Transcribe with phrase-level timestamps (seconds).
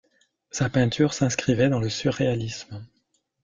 [0.49, 2.83] Sa peinture s'inscrivait dans le surréalisme.